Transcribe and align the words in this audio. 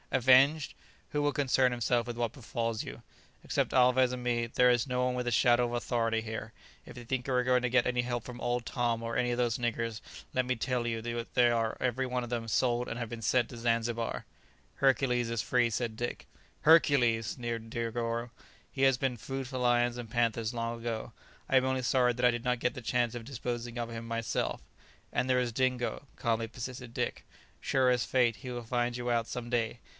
Avenged! 0.13 0.73
who 1.11 1.21
will 1.21 1.31
concern 1.31 1.71
himself 1.71 2.05
with 2.05 2.17
what 2.17 2.33
befalls 2.33 2.83
you? 2.83 3.01
except 3.45 3.71
Alvez 3.71 4.11
and 4.11 4.21
me, 4.21 4.45
there 4.47 4.69
is 4.69 4.85
no 4.87 5.05
one 5.05 5.13
with 5.13 5.27
a 5.27 5.31
shadow 5.31 5.65
of 5.67 5.73
authority 5.73 6.19
here; 6.21 6.51
if 6.85 6.97
you 6.97 7.05
think 7.05 7.27
you 7.27 7.33
are 7.33 7.45
going 7.45 7.61
to 7.61 7.69
get 7.69 7.85
any 7.85 8.01
help 8.01 8.25
from 8.25 8.41
old 8.41 8.65
Tom 8.65 9.03
or 9.03 9.15
any 9.15 9.29
of 9.31 9.37
those 9.37 9.57
niggers, 9.59 10.01
let 10.33 10.43
me 10.45 10.55
tell 10.57 10.85
you 10.87 11.01
that 11.03 11.33
they 11.35 11.49
are 11.49 11.77
every 11.79 12.05
one 12.07 12.23
of 12.25 12.29
them 12.29 12.47
sold 12.49 12.89
and 12.89 12.97
have 12.99 13.07
been 13.09 13.21
sent 13.21 13.45
off 13.45 13.49
to 13.51 13.57
Zanzibar." 13.57 14.25
"Hercules 14.77 15.29
is 15.29 15.41
free," 15.43 15.69
said 15.69 15.95
Dick. 15.95 16.27
"Hercules!" 16.61 17.27
sneered 17.27 17.71
Negoro; 17.73 18.31
"he 18.69 18.81
has 18.81 18.97
been 18.97 19.15
food 19.15 19.47
for 19.47 19.59
lions 19.59 19.97
and 19.97 20.09
panthers 20.09 20.53
long 20.53 20.79
ago, 20.81 21.13
I 21.47 21.55
am 21.57 21.63
only 21.63 21.83
sorry 21.83 22.11
that 22.13 22.25
I 22.25 22.31
did 22.31 22.43
not 22.43 22.59
get 22.59 22.73
the 22.73 22.81
chance 22.81 23.15
of 23.15 23.23
disposing 23.23 23.77
of 23.77 23.89
him 23.89 24.07
myself." 24.07 24.61
"And 25.13 25.29
there 25.29 25.39
is 25.39 25.53
Dingo," 25.53 26.07
calmly 26.17 26.47
persisted 26.47 26.93
Dick; 26.93 27.23
"sure 27.61 27.89
as 27.89 28.03
fate, 28.03 28.37
he 28.37 28.49
will 28.49 28.63
find 28.63 28.97
you 28.97 29.09
out 29.09 29.27
some 29.27 29.49
day." 29.49 29.79